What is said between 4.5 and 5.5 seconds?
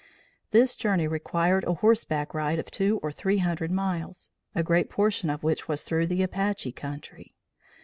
a great portion of